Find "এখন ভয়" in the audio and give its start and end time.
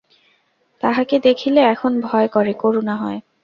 1.65-2.27